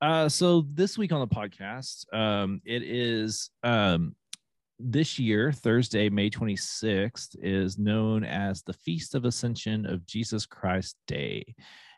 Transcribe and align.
Uh, 0.00 0.28
so 0.28 0.64
this 0.74 0.96
week 0.96 1.12
on 1.12 1.20
the 1.20 1.26
podcast, 1.34 2.12
um, 2.14 2.60
it 2.64 2.82
is 2.84 3.50
um, 3.64 4.14
this 4.78 5.18
year, 5.18 5.50
Thursday, 5.50 6.08
May 6.08 6.30
26th, 6.30 7.36
is 7.42 7.78
known 7.78 8.22
as 8.22 8.62
the 8.62 8.74
Feast 8.74 9.16
of 9.16 9.24
Ascension 9.24 9.86
of 9.86 10.06
Jesus 10.06 10.46
Christ 10.46 10.96
Day. 11.08 11.44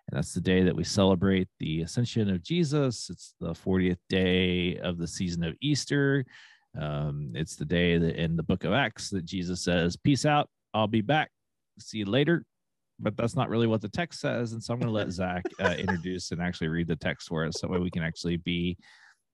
And 0.08 0.16
that's 0.16 0.32
the 0.32 0.40
day 0.40 0.62
that 0.62 0.74
we 0.74 0.82
celebrate 0.82 1.48
the 1.58 1.82
ascension 1.82 2.30
of 2.30 2.42
Jesus. 2.42 3.10
It's 3.10 3.34
the 3.38 3.52
40th 3.52 3.98
day 4.08 4.78
of 4.78 4.96
the 4.96 5.06
season 5.06 5.44
of 5.44 5.54
Easter. 5.60 6.24
Um, 6.80 7.32
it's 7.34 7.56
the 7.56 7.66
day 7.66 7.98
that 7.98 8.16
in 8.16 8.34
the 8.34 8.42
book 8.42 8.64
of 8.64 8.72
Acts 8.72 9.10
that 9.10 9.26
Jesus 9.26 9.60
says, 9.60 9.96
Peace 9.96 10.24
out, 10.24 10.48
I'll 10.72 10.86
be 10.86 11.02
back. 11.02 11.30
See 11.78 11.98
you 11.98 12.06
later 12.06 12.44
but 13.00 13.16
that's 13.16 13.36
not 13.36 13.48
really 13.48 13.66
what 13.66 13.80
the 13.80 13.88
text 13.88 14.20
says. 14.20 14.52
And 14.52 14.62
so 14.62 14.74
I'm 14.74 14.80
going 14.80 14.92
to 14.92 14.96
let 14.96 15.10
Zach 15.10 15.44
uh, 15.60 15.74
introduce 15.78 16.30
and 16.30 16.40
actually 16.40 16.68
read 16.68 16.88
the 16.88 16.96
text 16.96 17.28
for 17.28 17.44
us. 17.44 17.54
So 17.58 17.66
that 17.66 17.72
way 17.72 17.78
we 17.78 17.90
can 17.90 18.02
actually 18.02 18.36
be 18.36 18.76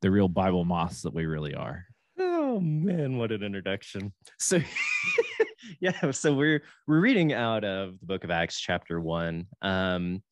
the 0.02 0.10
real 0.10 0.28
Bible 0.28 0.64
moths 0.64 1.02
that 1.02 1.14
we 1.14 1.26
really 1.26 1.54
are. 1.54 1.84
Oh 2.18 2.60
man, 2.60 3.18
what 3.18 3.32
an 3.32 3.42
introduction. 3.42 4.12
So 4.38 4.60
yeah, 5.80 6.10
so 6.10 6.32
we're 6.32 6.62
we're 6.86 7.00
reading 7.00 7.32
out 7.32 7.64
of 7.64 7.98
the 8.00 8.06
book 8.06 8.24
of 8.24 8.30
Acts 8.30 8.58
chapter 8.58 9.00
1. 9.00 9.46
Um 9.62 10.22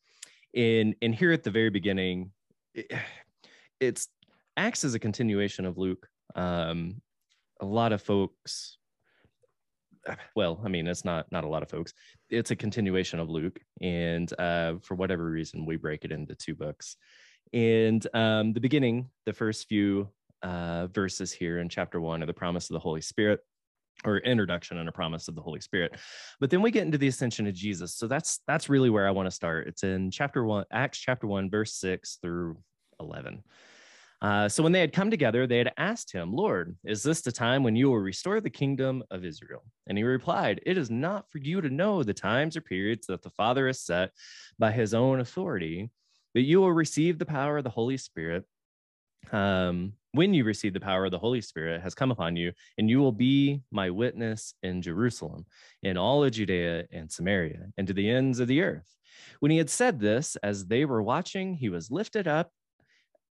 in 0.53 0.95
in 1.01 1.13
here 1.13 1.31
at 1.31 1.43
the 1.43 1.51
very 1.51 1.69
beginning 1.69 2.31
it, 2.73 2.91
it's 3.79 4.07
Acts 4.57 4.83
is 4.83 4.95
a 4.95 4.99
continuation 4.99 5.65
of 5.65 5.77
Luke. 5.77 6.07
Um 6.35 7.01
a 7.61 7.65
lot 7.65 7.93
of 7.93 8.01
folks 8.01 8.77
well 10.35 10.61
i 10.63 10.67
mean 10.67 10.87
it's 10.87 11.05
not 11.05 11.31
not 11.31 11.43
a 11.43 11.47
lot 11.47 11.63
of 11.63 11.69
folks. 11.69 11.93
It's 12.29 12.51
a 12.51 12.55
continuation 12.55 13.19
of 13.19 13.29
luke 13.29 13.59
and 13.81 14.31
uh, 14.39 14.75
for 14.81 14.95
whatever 14.95 15.29
reason 15.29 15.65
we 15.65 15.75
break 15.77 16.05
it 16.05 16.11
into 16.11 16.35
two 16.35 16.55
books. 16.55 16.97
And 17.53 18.05
um, 18.13 18.53
the 18.53 18.59
beginning 18.59 19.09
the 19.25 19.33
first 19.33 19.67
few 19.67 20.09
uh, 20.41 20.87
verses 20.87 21.31
here 21.31 21.59
in 21.59 21.69
chapter 21.69 21.99
one 22.01 22.21
are 22.23 22.27
the 22.27 22.33
promise 22.33 22.69
of 22.69 22.73
the 22.73 22.79
holy 22.79 23.01
spirit 23.01 23.39
or 24.03 24.17
introduction 24.17 24.77
and 24.77 24.89
a 24.89 24.91
promise 24.91 25.27
of 25.27 25.35
the 25.35 25.41
holy 25.41 25.61
spirit. 25.61 25.95
But 26.39 26.49
then 26.49 26.61
we 26.61 26.71
get 26.71 26.85
into 26.85 26.97
the 26.97 27.07
ascension 27.07 27.47
of 27.47 27.53
jesus. 27.53 27.95
So 27.95 28.07
that's 28.07 28.41
that's 28.47 28.69
really 28.69 28.89
where 28.89 29.07
i 29.07 29.11
want 29.11 29.27
to 29.27 29.31
start. 29.31 29.67
It's 29.67 29.83
in 29.83 30.11
chapter 30.11 30.43
one 30.43 30.65
acts 30.71 30.97
chapter 30.97 31.27
one 31.27 31.49
verse 31.49 31.73
6 31.73 32.19
through 32.21 32.57
11 32.99 33.43
uh, 34.21 34.47
so 34.47 34.63
when 34.63 34.71
they 34.71 34.79
had 34.79 34.93
come 34.93 35.11
together, 35.11 35.45
they 35.45 35.57
had 35.57 35.73
asked 35.77 36.11
him, 36.11 36.33
Lord, 36.33 36.75
is 36.85 37.03
this 37.03 37.21
the 37.21 37.31
time 37.31 37.63
when 37.63 37.75
you 37.75 37.89
will 37.89 37.99
restore 37.99 38.39
the 38.39 38.49
kingdom 38.49 39.03
of 39.11 39.25
Israel? 39.25 39.63
And 39.87 39.97
he 39.97 40.03
replied, 40.03 40.61
It 40.65 40.77
is 40.77 40.89
not 40.89 41.29
for 41.29 41.39
you 41.39 41.61
to 41.61 41.69
know 41.69 42.01
the 42.01 42.13
times 42.13 42.55
or 42.55 42.61
periods 42.61 43.07
that 43.07 43.21
the 43.21 43.29
Father 43.29 43.67
has 43.67 43.81
set 43.81 44.11
by 44.57 44.71
his 44.71 44.93
own 44.93 45.19
authority, 45.19 45.89
but 46.33 46.43
you 46.43 46.61
will 46.61 46.71
receive 46.71 47.19
the 47.19 47.25
power 47.25 47.57
of 47.57 47.63
the 47.63 47.69
Holy 47.69 47.97
Spirit. 47.97 48.45
Um, 49.31 49.93
when 50.13 50.33
you 50.33 50.45
receive 50.45 50.73
the 50.73 50.79
power 50.79 51.05
of 51.05 51.11
the 51.11 51.19
Holy 51.19 51.41
Spirit 51.41 51.81
has 51.81 51.93
come 51.93 52.11
upon 52.11 52.37
you, 52.37 52.53
and 52.77 52.89
you 52.89 52.99
will 52.99 53.11
be 53.11 53.61
my 53.69 53.89
witness 53.89 54.53
in 54.63 54.81
Jerusalem, 54.81 55.45
in 55.83 55.97
all 55.97 56.23
of 56.23 56.31
Judea 56.31 56.85
and 56.91 57.11
Samaria, 57.11 57.67
and 57.77 57.85
to 57.87 57.93
the 57.93 58.09
ends 58.09 58.39
of 58.39 58.47
the 58.47 58.61
earth. 58.61 58.95
When 59.41 59.51
he 59.51 59.57
had 59.57 59.69
said 59.69 59.99
this, 59.99 60.37
as 60.37 60.67
they 60.67 60.85
were 60.85 61.03
watching, 61.03 61.55
he 61.55 61.69
was 61.69 61.91
lifted 61.91 62.27
up 62.27 62.51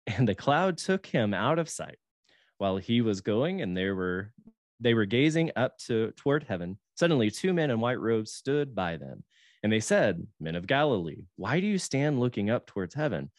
and 0.06 0.28
the 0.28 0.34
cloud 0.34 0.78
took 0.78 1.06
him 1.06 1.34
out 1.34 1.58
of 1.58 1.68
sight. 1.68 1.98
While 2.58 2.76
he 2.76 3.00
was 3.00 3.20
going 3.20 3.60
and 3.60 3.76
there 3.76 3.96
were 3.96 4.32
they 4.82 4.94
were 4.94 5.04
gazing 5.04 5.50
up 5.56 5.78
to 5.78 6.12
toward 6.16 6.44
heaven 6.44 6.78
suddenly 6.96 7.30
two 7.30 7.52
men 7.52 7.70
in 7.70 7.80
white 7.80 8.00
robes 8.00 8.32
stood 8.32 8.74
by 8.74 8.96
them 8.96 9.24
and 9.62 9.72
they 9.72 9.80
said 9.80 10.26
men 10.40 10.56
of 10.56 10.66
galilee 10.66 11.24
why 11.36 11.60
do 11.60 11.66
you 11.66 11.78
stand 11.78 12.20
looking 12.20 12.50
up 12.50 12.66
towards 12.66 12.94
heaven? 12.94 13.30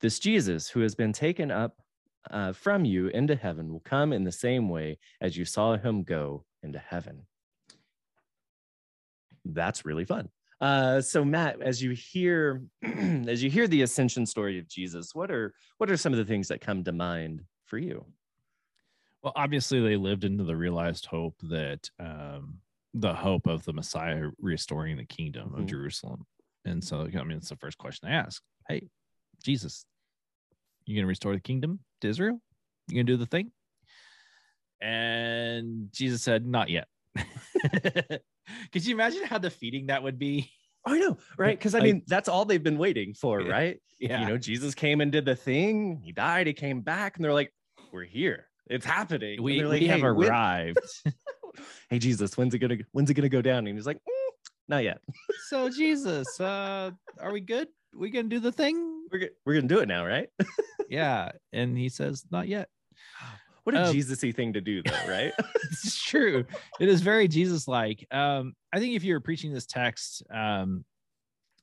This 0.00 0.18
jesus 0.18 0.68
who 0.68 0.80
has 0.80 0.94
been 0.94 1.12
taken 1.12 1.50
up 1.50 1.76
uh, 2.30 2.52
from 2.52 2.84
you 2.84 3.08
into 3.08 3.34
heaven 3.36 3.72
will 3.72 3.80
come 3.80 4.12
in 4.12 4.24
the 4.24 4.32
same 4.32 4.68
way 4.68 4.98
as 5.20 5.36
you 5.36 5.44
saw 5.44 5.76
him 5.76 6.02
go 6.02 6.44
into 6.62 6.78
heaven. 6.78 7.26
That's 9.44 9.84
really 9.84 10.04
fun 10.06 10.28
uh, 10.64 10.98
so 11.02 11.22
Matt, 11.22 11.60
as 11.60 11.82
you 11.82 11.90
hear 11.90 12.62
as 13.28 13.42
you 13.42 13.50
hear 13.50 13.68
the 13.68 13.82
ascension 13.82 14.24
story 14.24 14.58
of 14.58 14.66
Jesus, 14.66 15.14
what 15.14 15.30
are 15.30 15.52
what 15.76 15.90
are 15.90 15.96
some 15.98 16.14
of 16.14 16.18
the 16.18 16.24
things 16.24 16.48
that 16.48 16.62
come 16.62 16.82
to 16.84 16.92
mind 16.92 17.42
for 17.66 17.76
you? 17.76 18.06
Well, 19.22 19.34
obviously 19.36 19.82
they 19.82 19.96
lived 19.96 20.24
into 20.24 20.42
the 20.42 20.56
realized 20.56 21.04
hope 21.04 21.34
that 21.42 21.90
um, 22.00 22.60
the 22.94 23.12
hope 23.12 23.46
of 23.46 23.62
the 23.66 23.74
Messiah 23.74 24.30
restoring 24.40 24.96
the 24.96 25.04
kingdom 25.04 25.50
mm-hmm. 25.50 25.60
of 25.60 25.66
Jerusalem. 25.66 26.24
And 26.64 26.82
so, 26.82 27.00
I 27.14 27.24
mean, 27.24 27.36
it's 27.36 27.50
the 27.50 27.56
first 27.56 27.76
question 27.76 28.08
I 28.08 28.12
ask. 28.12 28.42
Hey, 28.66 28.88
Jesus, 29.42 29.84
you 30.86 30.96
gonna 30.96 31.06
restore 31.06 31.34
the 31.34 31.40
kingdom 31.40 31.80
to 32.00 32.08
Israel? 32.08 32.40
You 32.88 32.94
gonna 32.94 33.04
do 33.04 33.18
the 33.18 33.26
thing? 33.26 33.52
And 34.80 35.90
Jesus 35.92 36.22
said, 36.22 36.46
Not 36.46 36.70
yet. 36.70 36.88
Could 38.72 38.86
you 38.86 38.94
imagine 38.94 39.24
how 39.24 39.38
defeating 39.38 39.86
that 39.86 40.02
would 40.02 40.18
be? 40.18 40.50
I 40.86 40.98
know, 40.98 41.16
right? 41.38 41.58
Because 41.58 41.74
I 41.74 41.80
mean, 41.80 42.02
that's 42.06 42.28
all 42.28 42.44
they've 42.44 42.62
been 42.62 42.78
waiting 42.78 43.14
for, 43.14 43.40
right? 43.40 43.80
Yeah. 43.98 44.20
You 44.20 44.26
know, 44.26 44.38
Jesus 44.38 44.74
came 44.74 45.00
and 45.00 45.10
did 45.10 45.24
the 45.24 45.36
thing. 45.36 46.00
He 46.04 46.12
died. 46.12 46.46
He 46.46 46.52
came 46.52 46.80
back, 46.80 47.16
and 47.16 47.24
they're 47.24 47.32
like, 47.32 47.52
"We're 47.92 48.04
here. 48.04 48.46
It's 48.66 48.84
happening." 48.84 49.42
We, 49.42 49.62
like, 49.62 49.80
we 49.80 49.86
have 49.86 50.00
hey, 50.00 50.06
arrived. 50.06 50.78
hey, 51.90 51.98
Jesus, 51.98 52.36
when's 52.36 52.54
it 52.54 52.58
gonna 52.58 52.78
when's 52.92 53.10
it 53.10 53.14
gonna 53.14 53.28
go 53.28 53.42
down? 53.42 53.66
And 53.66 53.76
he's 53.76 53.86
like, 53.86 53.98
mm, 53.98 54.30
"Not 54.68 54.84
yet." 54.84 54.98
so 55.48 55.70
Jesus, 55.70 56.40
uh, 56.40 56.90
are 57.20 57.32
we 57.32 57.40
good? 57.40 57.68
We 57.94 58.10
gonna 58.10 58.28
do 58.28 58.40
the 58.40 58.52
thing? 58.52 59.06
We're 59.10 59.30
we're 59.46 59.54
gonna 59.54 59.68
do 59.68 59.78
it 59.78 59.88
now, 59.88 60.04
right? 60.04 60.28
yeah. 60.90 61.32
And 61.52 61.78
he 61.78 61.88
says, 61.88 62.24
"Not 62.30 62.48
yet." 62.48 62.68
What 63.64 63.74
a 63.74 63.86
um, 63.86 63.92
Jesus-y 63.92 64.30
thing 64.32 64.52
to 64.52 64.60
do, 64.60 64.82
though, 64.82 64.92
right? 65.08 65.32
it's 65.64 66.00
true. 66.02 66.44
It 66.78 66.88
is 66.88 67.00
very 67.00 67.26
Jesus-like. 67.28 68.06
Um, 68.10 68.54
I 68.72 68.78
think 68.78 68.94
if 68.94 69.04
you 69.04 69.14
were 69.14 69.20
preaching 69.20 69.52
this 69.52 69.66
text 69.66 70.22
um, 70.30 70.84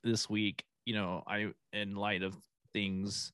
this 0.04 0.30
week, 0.30 0.64
you 0.86 0.96
know, 0.96 1.24
I 1.28 1.54
in 1.74 1.96
light 1.96 2.24
of 2.24 2.36
things 2.74 3.32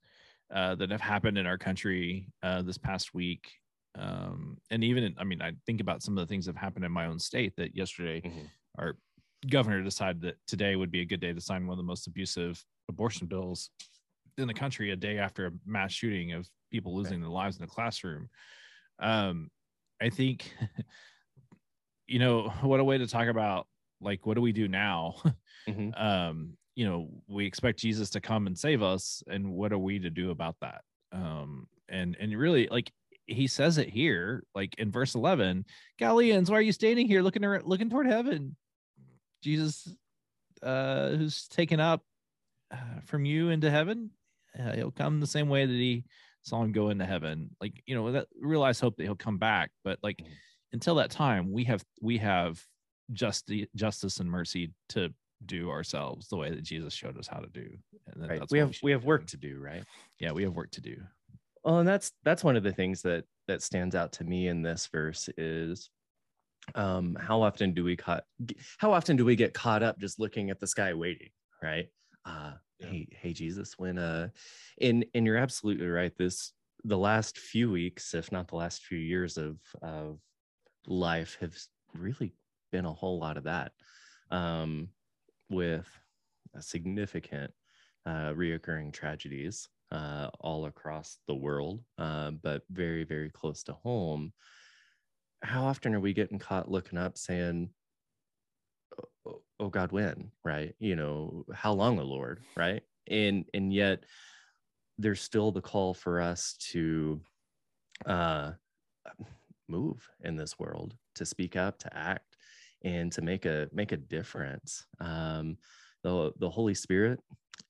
uh, 0.54 0.76
that 0.76 0.92
have 0.92 1.02
happened 1.02 1.38
in 1.38 1.48
our 1.48 1.58
country 1.58 2.28
uh, 2.44 2.62
this 2.62 2.78
past 2.78 3.14
week, 3.14 3.50
um, 3.98 4.58
and 4.70 4.84
even 4.84 5.06
in, 5.06 5.16
I 5.18 5.24
mean, 5.24 5.42
I 5.42 5.54
think 5.66 5.80
about 5.80 6.04
some 6.04 6.18
of 6.18 6.28
the 6.28 6.30
things 6.30 6.46
that 6.46 6.56
have 6.56 6.62
happened 6.62 6.84
in 6.84 6.92
my 6.92 7.06
own 7.06 7.20
state. 7.20 7.54
That 7.56 7.74
yesterday, 7.74 8.22
mm-hmm. 8.22 8.46
our 8.78 8.98
governor 9.50 9.82
decided 9.82 10.22
that 10.24 10.36
today 10.46 10.76
would 10.76 10.92
be 10.92 11.02
a 11.02 11.06
good 11.06 11.22
day 11.22 11.32
to 11.32 11.40
sign 11.40 11.68
one 11.68 11.74
of 11.74 11.78
the 11.78 11.88
most 11.88 12.06
abusive 12.06 12.64
abortion 12.90 13.28
bills 13.28 13.70
in 14.38 14.48
the 14.48 14.54
country 14.54 14.92
a 14.92 14.96
day 14.96 15.18
after 15.18 15.48
a 15.48 15.52
mass 15.66 15.92
shooting 15.92 16.34
of 16.34 16.48
people 16.72 16.96
losing 16.96 17.20
their 17.20 17.30
lives 17.30 17.58
in 17.58 17.62
the 17.62 17.68
classroom. 17.68 18.30
Um, 19.00 19.50
I 20.02 20.10
think, 20.10 20.52
you 22.08 22.20
know, 22.20 22.50
what 22.62 22.80
a 22.80 22.84
way 22.84 22.98
to 22.98 23.08
talk 23.08 23.28
about 23.28 23.68
like 24.02 24.26
what 24.26 24.36
do 24.36 24.42
we 24.42 24.52
do 24.52 24.68
now? 24.68 25.16
Mm-hmm. 25.68 25.90
um, 26.02 26.58
you 26.76 26.86
know, 26.86 27.10
we 27.28 27.46
expect 27.46 27.80
Jesus 27.80 28.12
to 28.12 28.22
come 28.22 28.46
and 28.46 28.58
save 28.58 28.84
us, 28.84 29.24
and 29.28 29.52
what 29.52 29.74
are 29.74 29.80
we 29.80 30.00
to 30.00 30.10
do 30.10 30.30
about 30.30 30.56
that? 30.62 30.82
Um, 31.12 31.68
and 31.90 32.16
and 32.20 32.38
really, 32.38 32.68
like 32.70 32.92
he 33.26 33.48
says 33.48 33.78
it 33.78 33.90
here, 33.90 34.44
like 34.54 34.76
in 34.78 34.92
verse 34.92 35.16
eleven, 35.16 35.66
Galileans, 35.98 36.52
why 36.52 36.58
are 36.58 36.62
you 36.62 36.72
standing 36.72 37.08
here 37.08 37.24
looking 37.24 37.44
around, 37.44 37.66
looking 37.66 37.90
toward 37.90 38.06
heaven? 38.06 38.56
Jesus, 39.44 39.92
uh, 40.62 41.10
who's 41.10 41.48
taken 41.48 41.80
up 41.80 42.04
uh, 42.72 43.02
from 43.06 43.26
you 43.26 43.50
into 43.50 43.72
heaven, 43.72 44.12
uh, 44.60 44.74
he'll 44.74 44.92
come 44.92 45.20
the 45.20 45.28
same 45.28 45.50
way 45.50 45.66
that 45.66 45.72
he 45.72 46.04
saw 46.42 46.64
him 46.64 46.72
go 46.72 46.90
into 46.90 47.06
heaven. 47.06 47.50
Like, 47.62 47.82
you 47.86 47.96
know, 47.96 48.12
that 48.12 48.28
realize 48.40 48.80
hope 48.80 48.98
that 48.98 49.04
he'll 49.04 49.16
come 49.16 49.38
back. 49.38 49.72
But 49.84 50.00
like 50.02 50.18
mm. 50.18 50.28
until 50.74 50.96
that 50.96 51.12
time, 51.12 51.52
we 51.52 51.66
have 51.66 51.84
we 52.02 52.18
have 52.18 52.62
just 53.14 53.48
the 53.48 53.68
justice 53.76 54.20
and 54.20 54.30
mercy 54.30 54.74
to 54.90 55.14
do 55.46 55.70
ourselves 55.70 56.28
the 56.28 56.36
way 56.38 56.50
that 56.50 56.64
Jesus 56.64 56.94
showed 56.94 57.18
us 57.18 57.28
how 57.28 57.40
to 57.40 57.50
do. 57.50 57.70
And 58.08 58.30
right. 58.30 58.42
we 58.50 58.60
have 58.60 58.70
we, 58.70 58.78
we 58.84 58.92
have 58.92 59.04
work 59.04 59.28
to 59.28 59.38
do, 59.38 59.60
right? 59.60 59.84
Yeah, 60.20 60.32
we 60.32 60.44
have 60.44 60.54
work 60.54 60.72
to 60.72 60.82
do. 60.82 60.98
Well, 61.64 61.80
and 61.80 61.88
that's 61.88 62.12
that's 62.24 62.44
one 62.44 62.56
of 62.56 62.64
the 62.64 62.74
things 62.74 63.02
that 63.04 63.26
that 63.48 63.62
stands 63.62 63.96
out 63.96 64.14
to 64.14 64.24
me 64.24 64.48
in 64.48 64.62
this 64.62 64.88
verse 64.88 65.30
is 65.38 65.90
um 66.76 67.18
how 67.20 67.42
often 67.42 67.74
do 67.74 67.84
we 67.84 67.96
caught 67.96 68.24
how 68.78 68.92
often 68.92 69.16
do 69.16 69.24
we 69.24 69.38
get 69.38 69.54
caught 69.54 69.84
up 69.84 69.98
just 70.00 70.20
looking 70.20 70.50
at 70.50 70.60
the 70.60 70.68
sky 70.68 70.94
waiting, 70.94 71.30
right? 71.62 71.88
Uh 72.28 72.54
Yeah. 72.80 72.88
hey 72.90 73.08
hey 73.12 73.34
jesus 73.34 73.80
when 73.80 73.98
uh 73.98 74.28
and 74.82 75.06
and 75.16 75.26
you're 75.26 75.38
absolutely 75.38 75.88
right 75.88 76.16
this 76.18 76.54
the 76.84 76.98
last 76.98 77.38
few 77.40 77.72
weeks 77.72 78.14
if 78.14 78.32
not 78.32 78.48
the 78.50 78.56
last 78.56 78.84
few 78.84 79.00
years 79.00 79.38
of 79.38 79.58
of 79.82 80.20
life 80.86 81.38
have 81.42 81.58
really 81.96 82.34
been 82.72 82.86
a 82.86 82.94
whole 82.94 83.20
lot 83.20 83.38
of 83.38 83.46
that 83.46 83.72
um 84.30 84.90
with 85.50 85.88
a 86.54 86.62
significant 86.62 87.52
uh 88.06 88.32
reoccurring 88.34 88.94
tragedies 88.94 89.70
uh 89.92 90.30
all 90.42 90.66
across 90.66 91.18
the 91.28 91.36
world 91.36 91.82
uh 91.98 92.30
but 92.32 92.62
very 92.70 93.06
very 93.06 93.30
close 93.30 93.64
to 93.64 93.74
home 93.74 94.34
how 95.42 95.66
often 95.66 95.96
are 95.96 96.00
we 96.00 96.14
getting 96.14 96.40
caught 96.40 96.70
looking 96.70 97.00
up 97.00 97.18
saying 97.18 97.70
oh, 99.28 99.42
oh 99.60 99.70
god 99.70 99.92
when? 99.92 100.32
Right? 100.44 100.76
You 100.80 100.96
know 100.96 101.46
how 101.54 101.74
long 101.74 102.00
o 102.00 102.04
lord? 102.04 102.42
Right? 102.56 102.84
And 103.08 103.46
and 103.54 103.74
yet 103.74 104.04
there's 104.98 105.22
still 105.22 105.52
the 105.52 105.62
call 105.62 105.94
for 105.94 106.22
us 106.22 106.56
to 106.72 107.22
uh 108.06 108.52
move 109.68 110.08
in 110.24 110.36
this 110.36 110.58
world 110.58 110.96
to 111.16 111.26
speak 111.26 111.56
up 111.56 111.78
to 111.80 111.98
act 111.98 112.38
and 112.84 113.12
to 113.12 113.22
make 113.22 113.46
a 113.46 113.68
make 113.74 113.92
a 113.92 113.98
difference. 113.98 114.86
Um 115.00 115.58
the 116.04 116.32
the 116.40 116.50
holy 116.50 116.76
spirit 116.76 117.20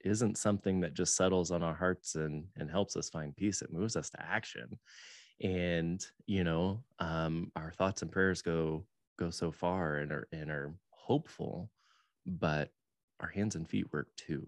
isn't 0.03 0.38
something 0.38 0.80
that 0.81 0.94
just 0.94 1.15
settles 1.15 1.51
on 1.51 1.63
our 1.63 1.74
hearts 1.74 2.15
and 2.15 2.45
and 2.57 2.69
helps 2.69 2.95
us 2.95 3.10
find 3.10 3.36
peace. 3.36 3.62
It 3.62 3.74
moves 3.74 3.95
us 3.95 4.10
to 4.12 4.21
action. 4.21 4.77
And 5.42 6.06
you 6.25 6.44
know 6.44 6.83
um 7.00 7.51
our 7.56 7.71
thoughts 7.71 8.01
and 8.01 8.12
prayers 8.12 8.42
go 8.42 8.86
go 9.18 9.30
so 9.30 9.51
far 9.51 9.98
and 9.98 10.12
are 10.12 10.27
and 10.31 10.51
are 10.51 10.74
hopeful 11.07 11.69
but 12.27 12.69
our 13.21 13.30
hands 13.30 13.56
and 13.56 13.68
feet 13.68 13.92
work 13.92 14.09
too. 14.15 14.45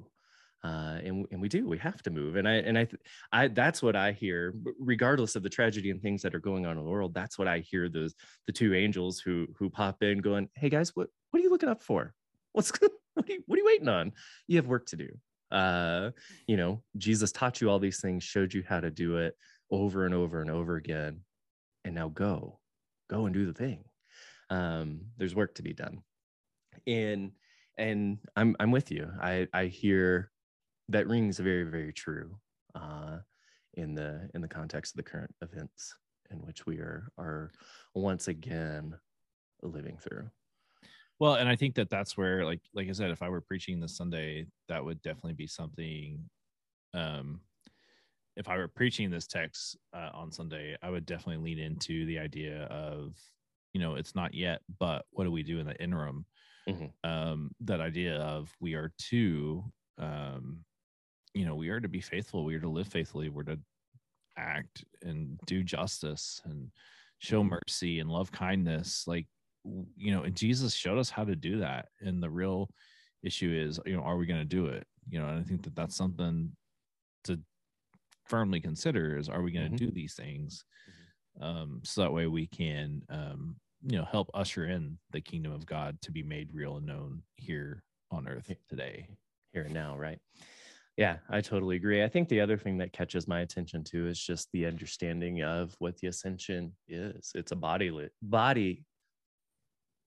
Uh, 0.61 0.99
and 1.05 1.25
and 1.31 1.41
we 1.41 1.47
do 1.47 1.65
we 1.65 1.77
have 1.77 2.03
to 2.03 2.09
move. 2.09 2.35
And 2.35 2.45
i 2.45 2.55
and 2.55 2.77
i 2.77 2.85
i 3.31 3.47
that's 3.47 3.81
what 3.81 3.95
i 3.95 4.11
hear 4.11 4.53
regardless 4.77 5.37
of 5.37 5.43
the 5.43 5.49
tragedy 5.49 5.89
and 5.89 6.01
things 6.01 6.21
that 6.21 6.35
are 6.35 6.39
going 6.39 6.65
on 6.65 6.77
in 6.77 6.83
the 6.83 6.89
world 6.89 7.13
that's 7.13 7.39
what 7.39 7.47
i 7.47 7.59
hear 7.59 7.87
those 7.87 8.13
the 8.45 8.51
two 8.51 8.75
angels 8.75 9.19
who 9.19 9.47
who 9.57 9.69
pop 9.69 10.03
in 10.03 10.19
going 10.19 10.49
hey 10.55 10.67
guys 10.67 10.93
what 10.97 11.07
what 11.31 11.39
are 11.39 11.43
you 11.43 11.49
looking 11.49 11.69
up 11.69 11.81
for? 11.81 12.13
What's 12.51 12.71
what 13.13 13.29
are 13.29 13.31
you, 13.31 13.41
what 13.45 13.55
are 13.55 13.61
you 13.61 13.65
waiting 13.65 13.87
on? 13.87 14.11
You 14.47 14.57
have 14.57 14.67
work 14.67 14.85
to 14.87 14.97
do. 14.97 15.09
Uh 15.49 16.11
you 16.45 16.57
know 16.57 16.83
jesus 16.97 17.31
taught 17.31 17.59
you 17.59 17.69
all 17.69 17.79
these 17.79 18.01
things 18.01 18.23
showed 18.23 18.53
you 18.53 18.63
how 18.67 18.79
to 18.79 18.91
do 18.91 19.17
it 19.17 19.35
over 19.71 20.05
and 20.05 20.13
over 20.13 20.41
and 20.41 20.51
over 20.51 20.75
again. 20.75 21.21
And 21.85 21.95
now 21.95 22.09
go 22.09 22.59
go 23.09 23.25
and 23.25 23.33
do 23.33 23.45
the 23.45 23.53
thing. 23.53 23.85
Um 24.49 25.05
there's 25.17 25.33
work 25.33 25.55
to 25.55 25.63
be 25.63 25.73
done 25.73 26.03
and 26.89 27.31
and 27.77 28.19
i'm 28.35 28.55
i'm 28.59 28.71
with 28.71 28.91
you 28.91 29.11
i 29.21 29.47
i 29.53 29.65
hear 29.67 30.31
that 30.89 31.07
rings 31.07 31.39
very 31.39 31.63
very 31.63 31.93
true 31.93 32.39
uh 32.75 33.19
in 33.75 33.95
the 33.95 34.29
in 34.33 34.41
the 34.41 34.47
context 34.47 34.93
of 34.93 34.97
the 34.97 35.09
current 35.11 35.33
events 35.41 35.95
in 36.31 36.39
which 36.45 36.65
we 36.65 36.79
are 36.79 37.09
are 37.17 37.51
once 37.95 38.27
again 38.27 38.99
living 39.63 39.97
through 39.97 40.29
Well, 41.19 41.35
and 41.35 41.49
I 41.49 41.55
think 41.55 41.75
that 41.75 41.89
that's 41.89 42.15
where, 42.17 42.45
like, 42.45 42.61
like 42.73 42.87
I 42.87 42.93
said, 42.93 43.11
if 43.11 43.21
I 43.21 43.29
were 43.29 43.41
preaching 43.41 43.79
this 43.79 43.97
Sunday, 43.97 44.47
that 44.67 44.83
would 44.83 45.01
definitely 45.01 45.33
be 45.33 45.47
something. 45.47 46.29
Um, 46.93 47.41
if 48.35 48.47
I 48.47 48.57
were 48.57 48.67
preaching 48.67 49.09
this 49.11 49.27
text 49.27 49.77
uh, 49.93 50.11
on 50.13 50.31
Sunday, 50.31 50.77
I 50.81 50.89
would 50.89 51.05
definitely 51.05 51.43
lean 51.43 51.59
into 51.59 52.05
the 52.05 52.19
idea 52.19 52.63
of, 52.65 53.17
you 53.73 53.81
know, 53.81 53.95
it's 53.95 54.15
not 54.15 54.33
yet, 54.33 54.61
but 54.79 55.05
what 55.11 55.25
do 55.25 55.31
we 55.31 55.43
do 55.43 55.59
in 55.59 55.67
the 55.67 55.81
interim? 55.81 56.25
Mhm. 56.69 56.93
Um, 57.03 57.51
that 57.61 57.81
idea 57.81 58.17
of 58.21 58.55
we 58.59 58.75
are 58.75 58.91
to, 59.09 59.63
um, 59.97 60.65
you 61.33 61.45
know, 61.45 61.55
we 61.55 61.69
are 61.69 61.79
to 61.79 61.87
be 61.89 62.01
faithful, 62.01 62.45
we 62.45 62.55
are 62.55 62.59
to 62.61 62.69
live 62.69 62.87
faithfully, 62.87 63.29
we're 63.29 63.43
to 63.43 63.59
act 64.37 64.85
and 65.01 65.39
do 65.45 65.63
justice 65.63 66.41
and 66.45 66.71
show 67.19 67.43
mercy 67.43 67.99
and 67.99 68.09
love 68.09 68.31
kindness, 68.31 69.07
like 69.07 69.27
you 69.97 70.11
know 70.11 70.23
and 70.23 70.37
jesus 70.37 70.73
showed 70.73 70.97
us 70.97 71.09
how 71.09 71.25
to 71.25 71.35
do 71.35 71.59
that 71.59 71.89
and 71.99 72.23
the 72.23 72.29
real 72.29 72.69
issue 73.23 73.51
is 73.51 73.79
you 73.85 73.95
know 73.95 74.01
are 74.01 74.15
we 74.17 74.25
going 74.25 74.39
to 74.39 74.45
do 74.45 74.67
it 74.67 74.87
you 75.09 75.19
know 75.19 75.27
and 75.27 75.37
i 75.37 75.43
think 75.43 75.61
that 75.63 75.75
that's 75.75 75.95
something 75.97 76.55
to 77.23 77.39
firmly 78.25 78.61
consider 78.61 79.17
is 79.17 79.29
are 79.29 79.41
we 79.41 79.51
going 79.51 79.65
to 79.65 79.69
Mhm. 79.69 79.77
do 79.85 79.91
these 79.91 80.15
things 80.15 80.65
um 81.41 81.81
so 81.83 82.01
that 82.01 82.13
way 82.13 82.27
we 82.27 82.47
can 82.47 83.03
um 83.09 83.57
you 83.83 83.97
know 83.97 84.05
help 84.11 84.29
usher 84.33 84.65
in 84.65 84.97
the 85.11 85.21
kingdom 85.21 85.51
of 85.53 85.65
god 85.65 85.97
to 86.01 86.11
be 86.11 86.23
made 86.23 86.49
real 86.53 86.77
and 86.77 86.85
known 86.85 87.21
here 87.37 87.83
on 88.11 88.27
earth 88.27 88.51
today 88.67 89.07
here 89.53 89.63
and 89.63 89.73
now, 89.73 89.97
right? 89.97 90.19
Yeah, 90.97 91.17
I 91.29 91.41
totally 91.41 91.77
agree. 91.77 92.03
I 92.03 92.09
think 92.09 92.27
the 92.27 92.41
other 92.41 92.57
thing 92.57 92.77
that 92.79 92.91
catches 92.91 93.27
my 93.27 93.41
attention 93.41 93.83
too 93.83 94.07
is 94.07 94.19
just 94.19 94.49
the 94.51 94.65
understanding 94.65 95.43
of 95.43 95.75
what 95.79 95.97
the 95.97 96.07
ascension 96.07 96.73
is. 96.87 97.31
It's 97.35 97.51
a 97.51 97.55
bodily 97.55 98.09
body 98.21 98.83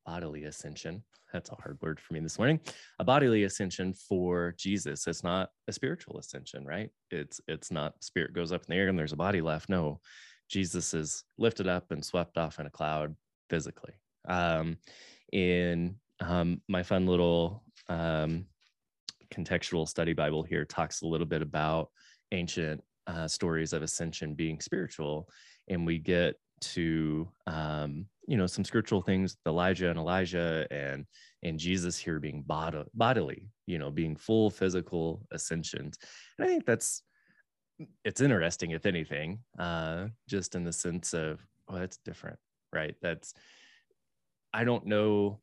bodily 0.04 0.44
ascension. 0.44 1.02
That's 1.32 1.50
a 1.50 1.54
hard 1.54 1.78
word 1.80 2.00
for 2.00 2.12
me 2.12 2.20
this 2.20 2.36
morning. 2.36 2.58
A 2.98 3.04
bodily 3.04 3.44
ascension 3.44 3.94
for 3.94 4.52
Jesus. 4.58 5.06
It's 5.06 5.22
not 5.22 5.50
a 5.68 5.72
spiritual 5.72 6.18
ascension, 6.18 6.66
right? 6.66 6.90
It's 7.10 7.40
it's 7.48 7.70
not 7.70 7.94
spirit 8.02 8.34
goes 8.34 8.52
up 8.52 8.62
in 8.68 8.74
the 8.74 8.80
air 8.80 8.88
and 8.88 8.98
there's 8.98 9.12
a 9.12 9.16
body 9.16 9.40
left. 9.40 9.68
No. 9.68 10.00
Jesus 10.50 10.92
is 10.92 11.24
lifted 11.38 11.66
up 11.66 11.90
and 11.92 12.04
swept 12.04 12.36
off 12.36 12.60
in 12.60 12.66
a 12.66 12.70
cloud 12.70 13.16
physically. 13.52 13.94
Um 14.38 14.66
in 15.32 15.96
um 16.20 16.48
my 16.68 16.82
fun 16.82 17.04
little 17.06 17.64
um 17.88 18.46
contextual 19.32 19.88
study 19.88 20.12
Bible 20.12 20.42
here 20.42 20.64
talks 20.64 21.02
a 21.02 21.06
little 21.06 21.26
bit 21.34 21.42
about 21.42 21.90
ancient 22.32 22.80
uh, 23.06 23.26
stories 23.26 23.72
of 23.72 23.82
ascension 23.82 24.34
being 24.34 24.60
spiritual, 24.60 25.28
and 25.68 25.86
we 25.86 25.98
get 25.98 26.36
to 26.60 27.28
um, 27.46 28.06
you 28.28 28.36
know 28.36 28.46
some 28.46 28.64
scriptural 28.64 29.02
things, 29.02 29.36
with 29.36 29.50
Elijah 29.52 29.90
and 29.90 29.98
Elijah, 29.98 30.66
and 30.70 31.04
and 31.42 31.58
Jesus 31.58 31.98
here 31.98 32.20
being 32.20 32.42
bod- 32.42 32.88
bodily, 32.94 33.48
you 33.66 33.78
know, 33.78 33.90
being 33.90 34.16
full 34.16 34.50
physical 34.50 35.26
ascensions, 35.32 35.98
and 36.38 36.46
I 36.46 36.48
think 36.50 36.64
that's 36.64 37.02
it's 38.04 38.20
interesting, 38.20 38.70
if 38.70 38.86
anything, 38.86 39.40
uh, 39.58 40.06
just 40.28 40.54
in 40.54 40.64
the 40.64 40.72
sense 40.72 41.14
of 41.14 41.40
well, 41.68 41.80
that's 41.80 41.98
different, 42.04 42.38
right? 42.72 42.94
That's 43.02 43.34
I 44.52 44.64
don't 44.64 44.86
know 44.86 45.40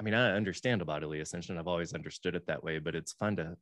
I 0.00 0.04
mean, 0.04 0.14
I 0.14 0.32
understand 0.32 0.80
a 0.80 0.84
bodily 0.84 1.20
ascension. 1.20 1.58
I've 1.58 1.66
always 1.66 1.92
understood 1.92 2.36
it 2.36 2.46
that 2.46 2.62
way, 2.62 2.78
but 2.78 2.94
it's 2.94 3.12
fun 3.12 3.36
to, 3.36 3.56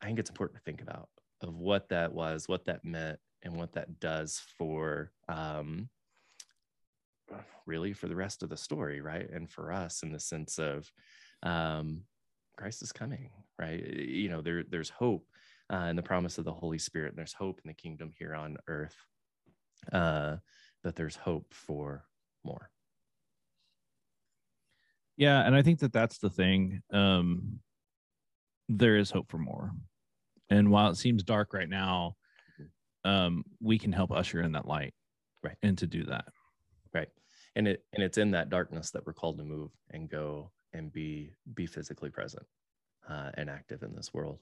I 0.00 0.06
think 0.06 0.18
it's 0.18 0.30
important 0.30 0.58
to 0.58 0.64
think 0.64 0.80
about 0.80 1.08
of 1.42 1.54
what 1.54 1.88
that 1.90 2.12
was, 2.12 2.48
what 2.48 2.64
that 2.66 2.84
meant, 2.84 3.18
and 3.42 3.54
what 3.54 3.72
that 3.74 4.00
does 4.00 4.42
for 4.58 5.12
um, 5.28 5.88
really 7.66 7.92
for 7.92 8.08
the 8.08 8.16
rest 8.16 8.42
of 8.42 8.48
the 8.48 8.56
story, 8.56 9.00
right? 9.00 9.28
And 9.30 9.50
for 9.50 9.72
us 9.72 10.02
in 10.02 10.12
the 10.12 10.20
sense 10.20 10.58
of 10.58 10.90
um, 11.42 12.02
Christ 12.56 12.82
is 12.82 12.92
coming, 12.92 13.30
right? 13.58 13.82
You 13.86 14.28
know, 14.28 14.42
there 14.42 14.64
there's 14.68 14.90
hope 14.90 15.26
uh, 15.72 15.86
in 15.88 15.96
the 15.96 16.02
promise 16.02 16.36
of 16.38 16.44
the 16.44 16.52
Holy 16.52 16.78
Spirit, 16.78 17.10
and 17.10 17.18
there's 17.18 17.32
hope 17.32 17.60
in 17.64 17.68
the 17.68 17.74
kingdom 17.74 18.12
here 18.18 18.34
on 18.34 18.56
earth. 18.68 18.96
Uh, 19.92 20.36
that 20.82 20.96
there's 20.96 21.16
hope 21.16 21.52
for 21.52 22.04
more. 22.44 22.70
yeah 25.16 25.44
and 25.46 25.54
i 25.54 25.62
think 25.62 25.78
that 25.80 25.92
that's 25.92 26.18
the 26.18 26.30
thing 26.30 26.80
um 26.92 27.60
there 28.68 28.96
is 28.96 29.10
hope 29.10 29.30
for 29.30 29.38
more 29.38 29.72
and 30.48 30.70
while 30.70 30.90
it 30.90 30.96
seems 30.96 31.22
dark 31.22 31.52
right 31.52 31.68
now 31.68 32.14
um 33.04 33.44
we 33.60 33.78
can 33.78 33.92
help 33.92 34.10
usher 34.12 34.40
in 34.40 34.52
that 34.52 34.66
light 34.66 34.94
Right. 35.42 35.56
and 35.62 35.76
to 35.78 35.86
do 35.86 36.04
that 36.04 36.26
right 36.94 37.08
and 37.56 37.66
it 37.68 37.84
and 37.92 38.02
it's 38.02 38.18
in 38.18 38.30
that 38.32 38.50
darkness 38.50 38.90
that 38.92 39.06
we're 39.06 39.12
called 39.14 39.38
to 39.38 39.44
move 39.44 39.70
and 39.90 40.08
go 40.08 40.50
and 40.72 40.92
be 40.92 41.32
be 41.54 41.66
physically 41.66 42.10
present 42.10 42.46
uh, 43.08 43.30
and 43.34 43.50
active 43.50 43.82
in 43.82 43.94
this 43.94 44.12
world 44.14 44.38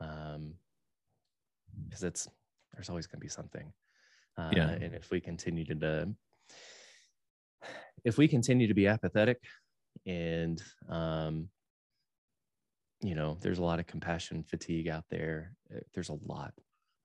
um 0.00 0.54
because 1.86 2.02
it's 2.02 2.28
there's 2.72 2.88
always 2.88 3.06
going 3.06 3.18
to 3.20 3.24
be 3.24 3.28
something 3.28 3.72
uh, 4.38 4.50
Yeah. 4.54 4.68
and 4.70 4.94
if 4.94 5.10
we 5.10 5.20
continue 5.20 5.64
to 5.64 6.14
if 8.04 8.18
we 8.18 8.28
continue 8.28 8.66
to 8.66 8.74
be 8.74 8.86
apathetic 8.86 9.38
and 10.06 10.62
um 10.88 11.48
you 13.02 13.14
know 13.14 13.36
there's 13.40 13.58
a 13.58 13.64
lot 13.64 13.78
of 13.80 13.86
compassion 13.86 14.42
fatigue 14.42 14.88
out 14.88 15.04
there 15.10 15.54
Uh, 15.74 15.80
there's 15.94 16.10
a 16.10 16.18
lot 16.26 16.52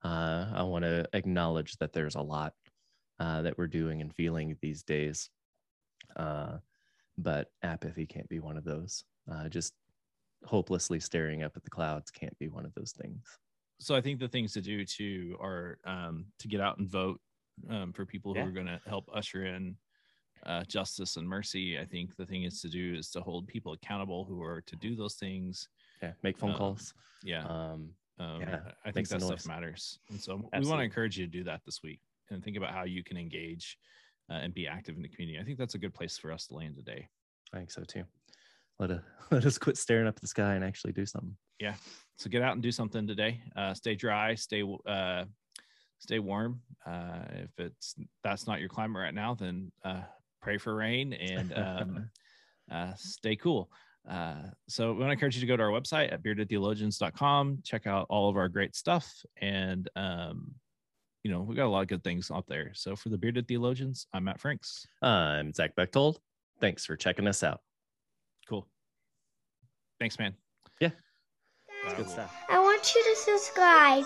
uh 0.04 0.46
i 0.54 0.64
want 0.64 0.84
to 0.84 1.08
acknowledge 1.14 1.78
that 1.78 1.94
there's 1.94 2.16
a 2.16 2.22
lot 2.22 2.54
uh, 3.20 3.42
that 3.42 3.58
we're 3.58 3.68
doing 3.68 4.00
and 4.00 4.16
feeling 4.16 4.56
these 4.62 4.82
days. 4.82 5.30
Uh, 6.16 6.58
but 7.18 7.48
apathy 7.64 8.06
can't 8.06 8.30
be 8.30 8.40
one 8.40 8.56
of 8.56 8.64
those. 8.64 9.04
Uh, 9.30 9.50
just 9.50 9.74
hopelessly 10.46 11.02
staring 11.02 11.44
up 11.44 11.52
at 11.58 11.64
the 11.66 11.70
clouds 11.70 12.12
can't 12.12 12.38
be 12.40 12.48
one 12.48 12.66
of 12.66 12.74
those 12.76 12.94
things. 12.94 13.22
So 13.80 13.96
i 13.96 14.02
think 14.02 14.20
the 14.20 14.28
things 14.28 14.54
to 14.54 14.62
do 14.62 14.86
too 14.86 15.38
are 15.42 15.80
um 15.86 16.26
to 16.40 16.48
get 16.48 16.62
out 16.62 16.78
and 16.78 16.90
vote 16.90 17.20
um 17.70 17.92
for 17.94 18.06
people 18.06 18.34
who 18.34 18.40
Yeah. 18.40 18.46
are 18.46 18.52
going 18.52 18.68
to 18.68 18.80
help 18.88 19.10
usher 19.14 19.46
in 19.46 19.76
uh 20.46 20.64
justice 20.66 21.18
and 21.18 21.28
mercy 21.28 21.80
i 21.80 21.86
think 21.86 22.16
the 22.16 22.26
thing 22.26 22.44
is 22.44 22.62
to 22.62 22.70
do 22.70 22.96
is 22.96 23.10
to 23.12 23.22
hold 23.22 23.48
people 23.48 23.74
accountable 23.74 24.26
who 24.26 24.42
are 24.42 24.62
to 24.62 24.76
do 24.78 24.96
those 24.96 25.16
things 25.16 25.68
Yeah, 26.02 26.14
make 26.24 26.38
phone 26.38 26.52
Um, 26.52 26.58
calls. 26.58 26.94
Yeah. 27.24 27.44
Um, 27.46 27.96
Um, 28.20 28.42
Yeah, 28.42 28.72
I- 28.84 28.92
think 28.92 29.08
that 29.08 29.22
stuff 29.22 29.46
matters. 29.46 29.98
And 30.10 30.20
so 30.20 30.36
we 30.36 30.66
want 30.66 30.80
to 30.80 30.84
encourage 30.84 31.18
you 31.18 31.26
to 31.26 31.32
do 31.32 31.44
that 31.46 31.62
this 31.66 31.82
week 31.82 32.02
and 32.30 32.44
think 32.44 32.58
about 32.58 32.74
how 32.74 32.84
you 32.84 33.02
can 33.02 33.16
engage 33.16 33.78
uh, 34.30 34.34
and 34.44 34.54
be 34.54 34.68
active 34.68 34.98
in 34.98 35.02
the 35.02 35.08
community. 35.08 35.40
I 35.40 35.46
think 35.46 35.58
that's 35.58 35.76
a 35.76 35.80
good 35.80 35.94
place 35.94 36.18
for 36.18 36.30
us 36.34 36.46
to 36.48 36.56
land 36.56 36.76
today. 36.76 37.08
I 37.54 37.58
think 37.60 37.72
so 37.72 37.84
too. 37.86 38.04
Let, 38.80 38.92
a, 38.92 39.04
let 39.32 39.46
us 39.46 39.58
quit 39.58 39.78
staring 39.78 40.08
up 40.08 40.16
at 40.16 40.22
the 40.22 40.28
sky 40.28 40.56
and 40.56 40.64
actually 40.64 40.94
do 40.94 41.06
something. 41.06 41.36
Yeah. 41.60 41.76
So 42.18 42.30
get 42.30 42.42
out 42.42 42.54
and 42.54 42.64
do 42.64 42.72
something 42.72 43.08
today. 43.08 43.42
Uh, 43.56 43.74
stay 43.74 43.96
dry, 43.96 44.36
stay 44.36 44.64
uh, 44.86 45.26
stay 46.00 46.20
warm. 46.20 46.62
Uh, 46.86 47.22
if 47.32 47.52
it's 47.58 47.96
that's 48.24 48.48
not 48.48 48.60
your 48.60 48.70
climate 48.70 49.02
right 49.02 49.14
now, 49.14 49.36
then 49.36 49.72
uh, 49.84 50.02
pray 50.42 50.58
for 50.58 50.76
rain 50.76 51.14
and 51.14 51.54
um, 51.54 52.10
uh, 52.72 52.94
stay 52.96 53.36
cool. 53.36 53.70
Uh, 54.10 54.50
so 54.68 54.94
we 54.94 55.00
want 55.00 55.10
to 55.10 55.14
encourage 55.14 55.36
you 55.36 55.42
to 55.42 55.48
go 55.48 55.58
to 55.58 55.64
our 55.64 55.70
website 55.70 56.12
at 56.12 56.24
beardedtheologians.com, 56.24 57.60
check 57.64 57.86
out 57.86 58.08
all 58.10 58.30
of 58.30 58.38
our 58.38 58.50
great 58.50 58.76
stuff. 58.76 59.12
And, 59.38 59.90
um, 59.96 60.52
you 61.24 61.32
know, 61.32 61.42
we've 61.42 61.58
got 61.58 61.66
a 61.66 61.70
lot 61.70 61.82
of 61.82 61.88
good 61.88 62.04
things 62.04 62.32
out 62.32 62.48
there. 62.48 62.72
So 62.74 62.96
for 62.96 63.10
the 63.10 63.18
Bearded 63.18 63.48
Theologians, 63.48 64.08
I'm 64.14 64.24
Matt 64.24 64.40
Franks. 64.40 64.88
I'm 65.02 65.54
Zach 65.54 65.76
Bechtold. 65.76 66.20
Thanks 66.60 66.86
for 66.86 66.96
checking 66.96 67.28
us 67.28 67.44
out. 67.44 67.62
Cool. 70.00 70.06
Thanks, 70.06 70.20
man. 70.20 70.34
Yeah. 70.80 70.90
Uh, 71.86 71.94
Good 71.96 72.10
stuff. 72.10 72.34
I 72.50 72.60
want 72.60 72.94
you 72.96 73.04
to 73.04 73.16
subscribe 73.16 74.06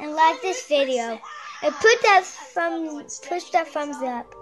and 0.00 0.14
like 0.14 0.40
this 0.42 0.66
video 0.66 1.20
and 1.62 1.74
put 1.74 2.02
that 2.02 2.22
thumb 2.24 3.04
push 3.28 3.50
that 3.50 3.68
thumbs 3.68 3.96
up. 4.02 4.34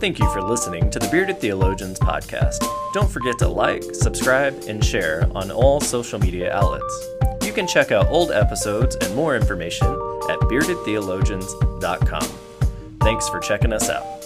Thank 0.00 0.18
you 0.20 0.32
for 0.32 0.40
listening 0.40 0.90
to 0.90 0.98
the 1.00 1.08
Bearded 1.08 1.40
Theologians 1.40 1.98
podcast. 1.98 2.64
Don't 2.92 3.10
forget 3.10 3.36
to 3.38 3.48
like, 3.48 3.82
subscribe, 3.94 4.62
and 4.68 4.84
share 4.84 5.28
on 5.34 5.50
all 5.50 5.80
social 5.80 6.20
media 6.20 6.54
outlets. 6.54 7.06
You 7.42 7.52
can 7.52 7.66
check 7.66 7.90
out 7.90 8.06
old 8.06 8.30
episodes 8.30 8.94
and 8.96 9.14
more 9.16 9.34
information 9.34 9.88
at 9.88 10.38
beardedtheologians.com. 10.40 12.22
Thanks 13.00 13.28
for 13.28 13.40
checking 13.40 13.72
us 13.72 13.90
out. 13.90 14.17